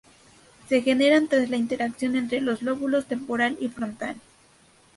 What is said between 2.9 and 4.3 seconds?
temporal y frontal.